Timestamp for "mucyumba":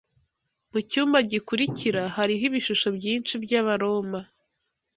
0.71-1.17